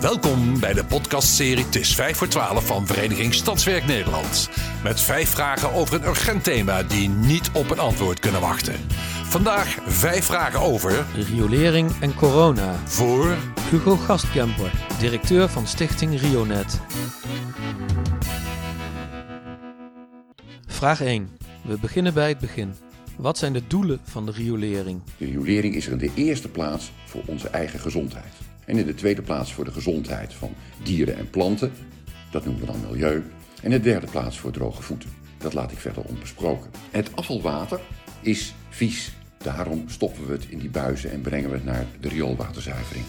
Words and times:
Welkom 0.00 0.60
bij 0.60 0.72
de 0.72 0.84
podcastserie 0.88 1.64
Het 1.64 1.76
is 1.76 1.94
5 1.94 2.16
voor 2.16 2.28
12 2.28 2.66
van 2.66 2.86
Vereniging 2.86 3.34
Stadswerk 3.34 3.86
Nederland. 3.86 4.50
Met 4.82 5.00
vijf 5.00 5.28
vragen 5.28 5.72
over 5.72 5.94
een 5.94 6.08
urgent 6.08 6.44
thema 6.44 6.82
die 6.82 7.08
niet 7.08 7.50
op 7.52 7.70
een 7.70 7.78
antwoord 7.78 8.20
kunnen 8.20 8.40
wachten. 8.40 8.74
Vandaag 9.24 9.78
vijf 9.86 10.24
vragen 10.24 10.60
over 10.60 11.06
Riolering 11.14 11.90
en 12.00 12.14
corona. 12.14 12.74
voor 12.84 13.36
Hugo 13.70 13.96
Gastkemper, 13.96 14.70
directeur 14.98 15.48
van 15.48 15.66
stichting 15.66 16.20
Rionet. 16.20 16.80
Vraag 20.66 21.00
1. 21.00 21.36
We 21.62 21.78
beginnen 21.78 22.14
bij 22.14 22.28
het 22.28 22.38
begin. 22.38 22.74
Wat 23.18 23.38
zijn 23.38 23.52
de 23.52 23.66
doelen 23.66 24.00
van 24.02 24.26
de 24.26 24.32
riolering? 24.32 25.00
De 25.16 25.24
riolering 25.24 25.74
is 25.74 25.86
er 25.86 25.92
in 25.92 25.98
de 25.98 26.10
eerste 26.14 26.48
plaats 26.48 26.92
voor 27.04 27.22
onze 27.26 27.48
eigen 27.48 27.80
gezondheid. 27.80 28.32
En 28.64 28.78
in 28.78 28.86
de 28.86 28.94
tweede 28.94 29.22
plaats 29.22 29.52
voor 29.52 29.64
de 29.64 29.72
gezondheid 29.72 30.34
van 30.34 30.54
dieren 30.82 31.16
en 31.16 31.30
planten. 31.30 31.72
Dat 32.30 32.44
noemen 32.44 32.60
we 32.60 32.72
dan 32.72 32.80
milieu. 32.90 33.22
En 33.62 33.64
in 33.64 33.70
de 33.70 33.80
derde 33.80 34.06
plaats 34.06 34.38
voor 34.38 34.50
droge 34.50 34.82
voeten. 34.82 35.10
Dat 35.38 35.54
laat 35.54 35.72
ik 35.72 35.78
verder 35.78 36.02
onbesproken. 36.02 36.70
Het 36.90 37.16
afvalwater 37.16 37.80
is 38.20 38.54
vies. 38.68 39.12
Daarom 39.38 39.88
stoppen 39.88 40.26
we 40.26 40.32
het 40.32 40.46
in 40.48 40.58
die 40.58 40.70
buizen 40.70 41.10
en 41.10 41.20
brengen 41.20 41.50
we 41.50 41.56
het 41.56 41.64
naar 41.64 41.86
de 42.00 42.08
rioolwaterzuivering. 42.08 43.04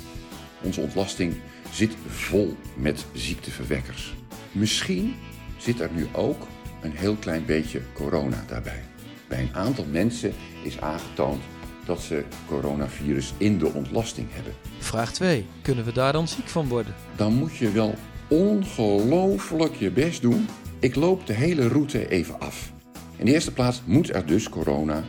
Onze 0.63 0.81
ontlasting 0.81 1.35
zit 1.71 1.95
vol 2.07 2.55
met 2.77 3.05
ziekteverwekkers. 3.13 4.13
Misschien 4.51 5.15
zit 5.57 5.79
er 5.79 5.89
nu 5.93 6.07
ook 6.13 6.47
een 6.81 6.95
heel 6.95 7.15
klein 7.15 7.45
beetje 7.45 7.81
corona 7.93 8.43
daarbij. 8.47 8.83
Bij 9.29 9.39
een 9.39 9.55
aantal 9.55 9.85
mensen 9.91 10.33
is 10.63 10.81
aangetoond 10.81 11.41
dat 11.85 12.01
ze 12.01 12.23
coronavirus 12.47 13.33
in 13.37 13.57
de 13.57 13.73
ontlasting 13.73 14.27
hebben. 14.31 14.53
Vraag 14.79 15.13
2. 15.13 15.45
Kunnen 15.61 15.85
we 15.85 15.91
daar 15.91 16.13
dan 16.13 16.27
ziek 16.27 16.47
van 16.47 16.67
worden? 16.67 16.93
Dan 17.15 17.33
moet 17.33 17.55
je 17.55 17.71
wel 17.71 17.95
ongelooflijk 18.27 19.75
je 19.75 19.91
best 19.91 20.21
doen. 20.21 20.47
Ik 20.79 20.95
loop 20.95 21.27
de 21.27 21.33
hele 21.33 21.67
route 21.67 22.09
even 22.09 22.39
af. 22.39 22.71
In 23.15 23.25
de 23.25 23.33
eerste 23.33 23.53
plaats 23.53 23.81
moet 23.85 24.13
er 24.13 24.25
dus 24.25 24.49
corona 24.49 25.03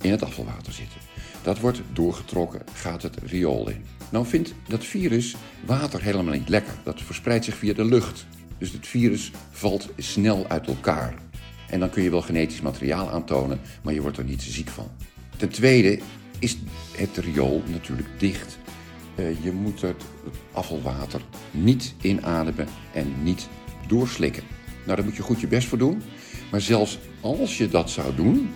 in 0.00 0.10
het 0.10 0.22
afvalwater 0.22 0.72
zitten. 0.72 1.00
Dat 1.42 1.58
wordt 1.58 1.80
doorgetrokken, 1.92 2.62
gaat 2.72 3.02
het 3.02 3.16
riool 3.22 3.68
in. 3.68 3.84
Nou 4.10 4.26
vindt 4.26 4.54
dat 4.68 4.84
virus 4.84 5.36
water 5.66 6.02
helemaal 6.02 6.34
niet 6.34 6.48
lekker. 6.48 6.74
Dat 6.82 7.02
verspreidt 7.02 7.44
zich 7.44 7.56
via 7.56 7.72
de 7.72 7.84
lucht. 7.84 8.26
Dus 8.58 8.72
het 8.72 8.86
virus 8.86 9.32
valt 9.50 9.88
snel 9.96 10.46
uit 10.48 10.66
elkaar. 10.66 11.14
En 11.70 11.80
dan 11.80 11.90
kun 11.90 12.02
je 12.02 12.10
wel 12.10 12.22
genetisch 12.22 12.60
materiaal 12.60 13.10
aantonen, 13.10 13.60
maar 13.82 13.94
je 13.94 14.02
wordt 14.02 14.16
er 14.16 14.24
niet 14.24 14.42
ziek 14.42 14.68
van. 14.68 14.90
Ten 15.36 15.48
tweede 15.48 15.98
is 16.38 16.58
het 16.96 17.16
riool 17.16 17.62
natuurlijk 17.66 18.08
dicht. 18.18 18.58
Eh, 19.14 19.44
je 19.44 19.52
moet 19.52 19.80
het 19.80 20.02
afvalwater 20.52 21.20
niet 21.50 21.94
inademen 22.00 22.66
en 22.92 23.22
niet 23.22 23.48
doorslikken. 23.86 24.42
Nou, 24.84 24.96
daar 24.96 25.04
moet 25.04 25.16
je 25.16 25.22
goed 25.22 25.40
je 25.40 25.46
best 25.46 25.68
voor 25.68 25.78
doen. 25.78 26.02
Maar 26.50 26.60
zelfs 26.60 26.98
als 27.20 27.58
je 27.58 27.68
dat 27.68 27.90
zou 27.90 28.14
doen, 28.14 28.50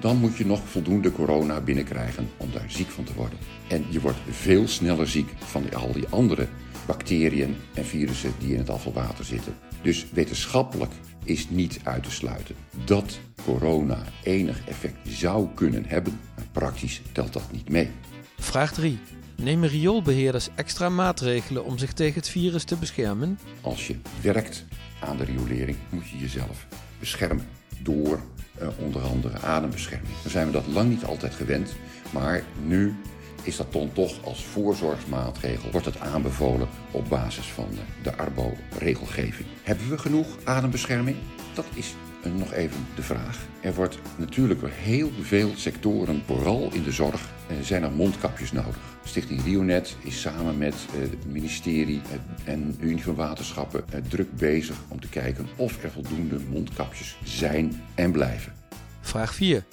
dan 0.00 0.16
moet 0.16 0.36
je 0.36 0.46
nog 0.46 0.60
voldoende 0.64 1.12
corona 1.12 1.60
binnenkrijgen 1.60 2.28
om 2.36 2.48
daar 2.52 2.70
ziek 2.70 2.88
van 2.88 3.04
te 3.04 3.14
worden. 3.14 3.38
En 3.68 3.84
je 3.90 4.00
wordt 4.00 4.18
veel 4.30 4.68
sneller 4.68 5.08
ziek 5.08 5.28
van 5.38 5.74
al 5.74 5.92
die 5.92 6.08
andere 6.08 6.48
bacteriën 6.86 7.56
en 7.74 7.84
virussen 7.84 8.32
die 8.38 8.52
in 8.52 8.58
het 8.58 8.70
afvalwater 8.70 9.24
zitten. 9.24 9.54
Dus 9.82 10.06
wetenschappelijk 10.12 10.92
is 11.24 11.48
niet 11.48 11.80
uit 11.82 12.02
te 12.02 12.10
sluiten 12.10 12.54
dat 12.84 13.18
corona 13.44 14.02
enig 14.22 14.66
effect 14.66 14.96
zou 15.08 15.48
kunnen 15.54 15.84
hebben, 15.86 16.20
maar 16.36 16.46
praktisch 16.52 17.02
telt 17.12 17.32
dat 17.32 17.52
niet 17.52 17.68
mee. 17.68 17.90
Vraag 18.38 18.72
3. 18.72 18.98
Nemen 19.36 19.68
rioolbeheerders 19.68 20.48
extra 20.54 20.88
maatregelen 20.88 21.64
om 21.64 21.78
zich 21.78 21.92
tegen 21.92 22.14
het 22.14 22.28
virus 22.28 22.64
te 22.64 22.76
beschermen? 22.76 23.38
Als 23.60 23.86
je 23.86 23.96
werkt 24.20 24.64
aan 25.00 25.16
de 25.16 25.24
riolering, 25.24 25.76
moet 25.90 26.08
je 26.08 26.18
jezelf 26.18 26.66
beschermen 26.98 27.46
door 27.78 28.20
eh, 28.58 28.68
onder 28.78 29.02
andere 29.02 29.38
adembescherming. 29.38 30.14
Dan 30.22 30.30
zijn 30.30 30.46
we 30.46 30.52
dat 30.52 30.66
lang 30.66 30.88
niet 30.88 31.04
altijd 31.04 31.34
gewend, 31.34 31.74
maar 32.12 32.44
nu 32.66 32.94
is 33.42 33.56
dat 33.56 33.72
dan 33.72 33.92
toch 33.92 34.24
als 34.24 34.44
voorzorgsmaatregel, 34.44 35.70
wordt 35.70 35.86
het 35.86 36.00
aanbevolen 36.00 36.68
op 36.90 37.08
basis 37.08 37.46
van 37.46 37.68
de 38.02 38.16
Arbo-regelgeving. 38.16 39.48
Hebben 39.62 39.88
we 39.88 39.98
genoeg 39.98 40.26
adembescherming? 40.44 41.16
Dat 41.54 41.66
is 41.74 41.94
eh, 42.22 42.32
nog 42.32 42.52
even 42.52 42.86
de 42.94 43.02
vraag. 43.02 43.38
Er 43.60 43.74
wordt 43.74 43.98
natuurlijk 44.16 44.60
door 44.60 44.70
heel 44.72 45.10
veel 45.20 45.50
sectoren, 45.56 46.22
vooral 46.26 46.70
in 46.72 46.82
de 46.82 46.92
zorg, 46.92 47.30
eh, 47.48 47.56
zijn 47.62 47.82
er 47.82 47.92
mondkapjes 47.92 48.52
nodig. 48.52 48.78
Stichting 49.04 49.42
Rionet 49.44 49.96
is 50.00 50.20
samen 50.20 50.58
met 50.58 50.74
eh, 50.74 51.00
het 51.00 51.26
ministerie 51.26 52.00
en 52.44 52.76
Unie 52.80 53.02
van 53.02 53.14
Waterschappen 53.14 53.84
druk 54.08 54.36
bezig 54.36 54.76
om 54.88 55.00
te 55.00 55.08
kijken 55.08 55.48
of 55.56 55.82
er 55.82 55.90
voldoende 55.90 56.38
mondkapjes 56.50 57.16
zijn 57.24 57.82
en 57.94 58.12
blijven. 58.12 58.52
Vraag 59.00 59.34
4. 59.34 59.64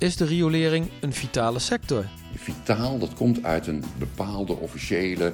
Is 0.00 0.16
de 0.16 0.24
riolering 0.24 0.90
een 1.00 1.12
vitale 1.12 1.58
sector? 1.58 2.04
Vitaal, 2.34 2.98
dat 2.98 3.14
komt 3.14 3.44
uit 3.44 3.66
een 3.66 3.84
bepaalde 3.98 4.56
officiële 4.56 5.32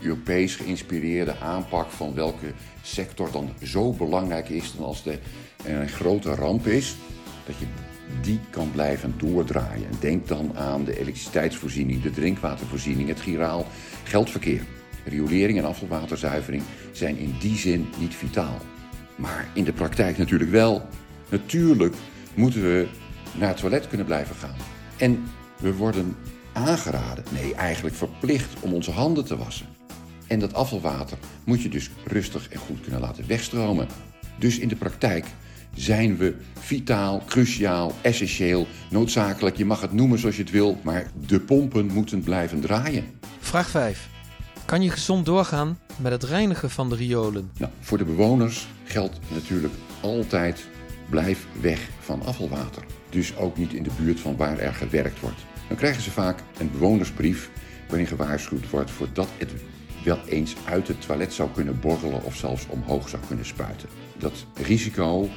Europees 0.00 0.56
geïnspireerde 0.56 1.38
aanpak 1.38 1.90
van 1.90 2.14
welke 2.14 2.52
sector 2.82 3.30
dan 3.32 3.50
zo 3.62 3.92
belangrijk 3.92 4.48
is 4.48 4.72
dan 4.76 4.86
als 4.86 5.06
er 5.06 5.18
een 5.64 5.88
grote 5.88 6.34
ramp 6.34 6.66
is, 6.66 6.96
dat 7.46 7.54
je 7.58 7.66
die 8.22 8.40
kan 8.50 8.70
blijven 8.70 9.14
doordraaien. 9.16 9.88
Denk 10.00 10.28
dan 10.28 10.56
aan 10.56 10.84
de 10.84 10.98
elektriciteitsvoorziening, 10.98 12.02
de 12.02 12.10
drinkwatervoorziening, 12.10 13.08
het 13.08 13.20
giraal 13.20 13.66
geldverkeer. 14.04 14.62
Riolering 15.04 15.58
en 15.58 15.64
afvalwaterzuivering 15.64 16.62
zijn 16.92 17.16
in 17.16 17.34
die 17.40 17.56
zin 17.56 17.88
niet 17.98 18.14
vitaal. 18.14 18.58
Maar 19.16 19.48
in 19.54 19.64
de 19.64 19.72
praktijk 19.72 20.18
natuurlijk 20.18 20.50
wel. 20.50 20.82
Natuurlijk 21.28 21.94
moeten 22.34 22.62
we 22.62 22.88
naar 23.34 23.48
het 23.48 23.56
toilet 23.56 23.88
kunnen 23.88 24.06
blijven 24.06 24.36
gaan. 24.36 24.54
En 24.96 25.24
we 25.56 25.74
worden 25.74 26.16
aangeraden, 26.52 27.24
nee 27.30 27.54
eigenlijk 27.54 27.96
verplicht 27.96 28.60
om 28.60 28.74
onze 28.74 28.90
handen 28.90 29.24
te 29.24 29.36
wassen. 29.36 29.66
En 30.26 30.38
dat 30.38 30.54
afvalwater 30.54 31.18
moet 31.44 31.62
je 31.62 31.68
dus 31.68 31.90
rustig 32.04 32.48
en 32.48 32.58
goed 32.58 32.80
kunnen 32.80 33.00
laten 33.00 33.26
wegstromen. 33.26 33.88
Dus 34.38 34.58
in 34.58 34.68
de 34.68 34.76
praktijk 34.76 35.26
zijn 35.74 36.16
we 36.16 36.34
vitaal, 36.58 37.22
cruciaal, 37.26 37.92
essentieel, 38.00 38.66
noodzakelijk. 38.90 39.56
Je 39.56 39.64
mag 39.64 39.80
het 39.80 39.92
noemen 39.92 40.18
zoals 40.18 40.36
je 40.36 40.42
het 40.42 40.50
wil, 40.50 40.78
maar 40.82 41.10
de 41.26 41.40
pompen 41.40 41.86
moeten 41.86 42.22
blijven 42.22 42.60
draaien. 42.60 43.04
Vraag 43.38 43.70
5. 43.70 44.08
Kan 44.64 44.82
je 44.82 44.90
gezond 44.90 45.26
doorgaan 45.26 45.78
met 45.96 46.12
het 46.12 46.24
reinigen 46.24 46.70
van 46.70 46.88
de 46.88 46.96
riolen? 46.96 47.50
Nou, 47.58 47.72
voor 47.80 47.98
de 47.98 48.04
bewoners 48.04 48.66
geldt 48.84 49.18
natuurlijk 49.28 49.74
altijd 50.00 50.66
blijf 51.08 51.46
weg 51.60 51.88
van 52.00 52.22
afvalwater. 52.22 52.82
Dus 53.10 53.36
ook 53.36 53.56
niet 53.56 53.72
in 53.72 53.82
de 53.82 53.90
buurt 53.98 54.20
van 54.20 54.36
waar 54.36 54.58
er 54.58 54.74
gewerkt 54.74 55.20
wordt. 55.20 55.40
Dan 55.68 55.76
krijgen 55.76 56.02
ze 56.02 56.10
vaak 56.10 56.42
een 56.58 56.70
bewonersbrief 56.70 57.50
waarin 57.88 58.06
gewaarschuwd 58.06 58.70
wordt 58.70 58.90
voordat 58.90 59.28
het 59.38 59.50
wel 60.04 60.18
eens 60.28 60.54
uit 60.64 60.88
het 60.88 61.06
toilet 61.06 61.32
zou 61.32 61.50
kunnen 61.54 61.80
borrelen 61.80 62.24
of 62.24 62.36
zelfs 62.36 62.66
omhoog 62.68 63.08
zou 63.08 63.22
kunnen 63.26 63.46
spuiten. 63.46 63.88
Dat 64.18 64.46
risico 64.54 65.28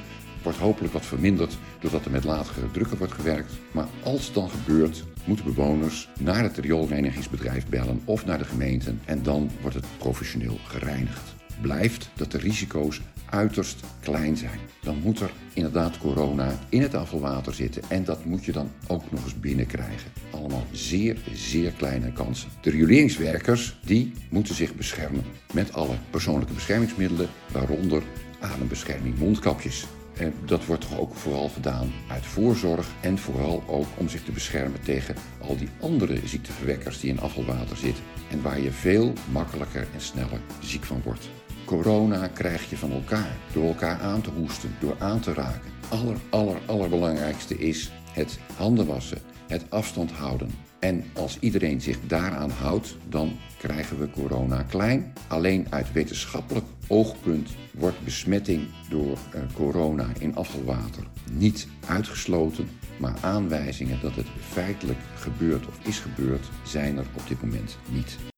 wordt 0.44 0.58
hopelijk 0.58 0.94
wat 0.94 1.06
verminderd 1.06 1.58
doordat 1.80 2.06
er 2.06 2.12
met 2.12 2.24
lagere 2.24 2.72
drukken 2.72 2.98
wordt 2.98 3.14
gewerkt. 3.14 3.52
Maar 3.72 3.88
als 4.04 4.26
het 4.26 4.34
dan 4.34 4.50
gebeurt, 4.50 5.04
moeten 5.26 5.46
bewoners 5.46 6.10
naar 6.20 6.44
het 6.44 6.58
rioolreinigingsbedrijf 6.58 7.68
bellen 7.68 8.02
of 8.06 8.26
naar 8.26 8.38
de 8.38 8.46
gemeente 8.46 8.94
en 9.06 9.24
dan 9.24 9.50
wordt 9.62 9.76
het 9.76 9.86
professioneel 9.98 10.58
gereinigd. 10.64 11.33
Blijft 11.64 12.10
dat 12.16 12.32
de 12.32 12.38
risico's 12.38 13.02
uiterst 13.30 13.84
klein 14.00 14.38
zijn. 14.38 14.60
Dan 14.82 15.00
moet 15.04 15.20
er 15.20 15.32
inderdaad 15.54 15.98
corona 15.98 16.60
in 16.70 16.82
het 16.82 16.96
afvalwater 16.96 17.54
zitten 17.54 17.82
en 17.88 18.04
dat 18.04 18.26
moet 18.26 18.46
je 18.46 18.52
dan 18.52 18.72
ook 18.88 19.12
nog 19.12 19.24
eens 19.24 19.40
binnenkrijgen. 19.40 20.12
Allemaal 20.32 20.66
zeer, 20.72 21.18
zeer 21.34 21.72
kleine 21.72 22.12
kansen. 22.12 22.50
De 22.62 22.70
rioleringswerkers 22.70 23.80
die 23.86 24.14
moeten 24.30 24.56
zich 24.56 24.76
beschermen 24.76 25.24
met 25.54 25.74
alle 25.74 25.96
persoonlijke 26.10 26.54
beschermingsmiddelen, 26.54 27.30
waaronder 27.52 28.04
adembescherming, 28.40 29.18
mondkapjes. 29.18 29.86
En 30.18 30.34
dat 30.46 30.66
wordt 30.66 30.90
toch 30.90 31.00
ook 31.00 31.16
vooral 31.16 31.50
gedaan 31.50 31.92
uit 32.08 32.26
voorzorg 32.26 32.88
en 33.02 33.18
vooral 33.18 33.64
ook 33.68 33.88
om 33.98 34.10
zich 34.10 34.24
te 34.24 34.32
beschermen 34.32 34.82
tegen 34.82 35.16
al 35.42 35.58
die 35.58 35.70
andere 35.82 36.20
ziekteverwekkers 36.26 37.00
die 37.00 37.10
in 37.10 37.20
afvalwater 37.20 37.78
zitten 37.78 38.04
en 38.32 38.42
waar 38.42 38.60
je 38.60 38.72
veel 38.72 39.14
makkelijker 39.32 39.88
en 39.94 40.02
sneller 40.02 40.40
ziek 40.62 40.84
van 40.84 41.02
wordt. 41.04 41.30
Corona 41.66 42.28
krijg 42.28 42.70
je 42.70 42.78
van 42.78 42.92
elkaar 42.92 43.38
door 43.54 43.66
elkaar 43.66 44.00
aan 44.00 44.22
te 44.22 44.30
hoesten, 44.30 44.76
door 44.80 44.96
aan 45.00 45.20
te 45.20 45.34
raken. 45.34 45.72
Aller, 45.90 46.18
aller, 46.30 46.58
allerbelangrijkste 46.66 47.58
is 47.58 47.92
het 48.12 48.40
handen 48.56 48.86
wassen, 48.86 49.22
het 49.48 49.66
afstand 49.70 50.12
houden. 50.12 50.52
En 50.80 51.04
als 51.14 51.38
iedereen 51.40 51.82
zich 51.82 51.98
daaraan 52.08 52.50
houdt, 52.50 52.98
dan 53.10 53.38
krijgen 53.58 54.00
we 54.00 54.10
corona 54.10 54.64
klein. 54.64 55.14
Alleen 55.28 55.68
uit 55.70 55.92
wetenschappelijk 55.92 56.66
oogpunt 56.88 57.50
wordt 57.72 58.04
besmetting 58.04 58.68
door 58.90 59.18
eh, 59.32 59.42
corona 59.54 60.08
in 60.20 60.36
afvalwater 60.36 61.04
niet 61.32 61.68
uitgesloten. 61.88 62.70
Maar 62.98 63.16
aanwijzingen 63.22 64.02
dat 64.02 64.16
het 64.16 64.28
feitelijk 64.40 65.00
gebeurd 65.16 65.68
of 65.68 65.80
is 65.84 66.00
gebeurd, 66.00 66.50
zijn 66.64 66.98
er 66.98 67.06
op 67.14 67.28
dit 67.28 67.42
moment 67.42 67.78
niet. 67.90 68.33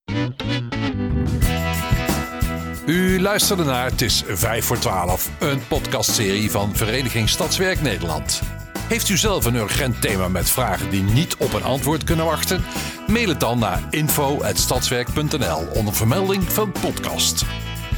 U 2.85 3.21
luisterde 3.21 3.63
naar 3.63 3.89
Het 3.89 4.01
is 4.01 4.23
5 4.27 4.65
voor 4.65 4.79
12, 4.79 5.29
een 5.39 5.67
podcastserie 5.67 6.51
van 6.51 6.75
Vereniging 6.75 7.29
Stadswerk 7.29 7.81
Nederland. 7.81 8.41
Heeft 8.79 9.09
u 9.09 9.17
zelf 9.17 9.45
een 9.45 9.55
urgent 9.55 10.01
thema 10.01 10.27
met 10.27 10.49
vragen 10.49 10.89
die 10.89 11.03
niet 11.03 11.35
op 11.35 11.53
een 11.53 11.63
antwoord 11.63 12.03
kunnen 12.03 12.25
wachten? 12.25 12.63
Mail 13.07 13.29
het 13.29 13.39
dan 13.39 13.59
naar 13.59 13.83
info.stadswerk.nl 13.89 15.67
onder 15.73 15.93
vermelding 15.93 16.43
van 16.43 16.71
podcast. 16.71 17.45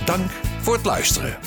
Dank 0.06 0.32
voor 0.62 0.74
het 0.74 0.86
luisteren. 0.86 1.38